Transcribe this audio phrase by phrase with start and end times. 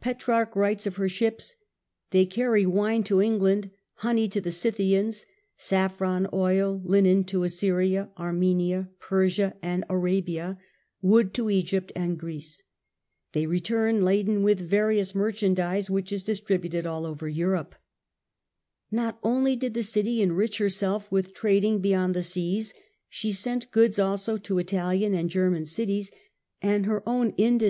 [0.00, 1.54] Petrarch writes of her ships:"
[2.10, 5.26] They carry wine to England; honey to the Scythians;
[5.58, 10.58] saffron, oil, linen to Assyria, Armenia, Persia and Arabia;
[11.02, 12.62] wood to Egypt and Greece.
[13.32, 17.74] They return laden with various merchandise, which is distri buted over all Europe."
[18.90, 22.72] Not only did the city enrich herself with trading beyond the seas;
[23.10, 26.10] she sent goods also to Italian and German cities;
[26.62, 27.64] and her own indus ^ See Genealogical Table.